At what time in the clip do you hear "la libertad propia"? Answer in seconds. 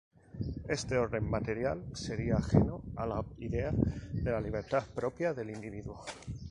4.31-5.31